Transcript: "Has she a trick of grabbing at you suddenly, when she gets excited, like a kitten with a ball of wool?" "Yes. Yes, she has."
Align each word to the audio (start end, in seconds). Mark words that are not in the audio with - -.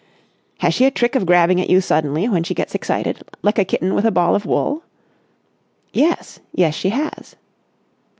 "Has 0.61 0.73
she 0.73 0.85
a 0.85 0.89
trick 0.89 1.13
of 1.13 1.27
grabbing 1.27 1.61
at 1.61 1.69
you 1.69 1.79
suddenly, 1.79 2.27
when 2.27 2.41
she 2.41 2.55
gets 2.55 2.73
excited, 2.73 3.21
like 3.43 3.59
a 3.59 3.63
kitten 3.63 3.93
with 3.93 4.03
a 4.03 4.09
ball 4.11 4.33
of 4.33 4.47
wool?" 4.47 4.81
"Yes. 5.93 6.39
Yes, 6.55 6.73
she 6.73 6.89
has." 6.89 7.35